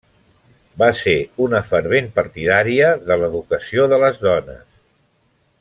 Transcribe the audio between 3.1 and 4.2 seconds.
de l'educació de